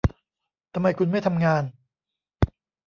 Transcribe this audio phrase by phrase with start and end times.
[0.73, 1.63] ทำไมคุณไม่ทำงาน